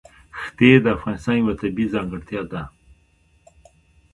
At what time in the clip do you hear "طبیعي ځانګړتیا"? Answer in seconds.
1.61-2.41